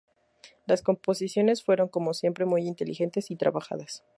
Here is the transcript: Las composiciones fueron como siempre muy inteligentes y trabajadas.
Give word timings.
Las 0.65 0.81
composiciones 0.81 1.61
fueron 1.63 1.87
como 1.87 2.15
siempre 2.15 2.45
muy 2.45 2.63
inteligentes 2.65 3.29
y 3.29 3.35
trabajadas. 3.35 4.03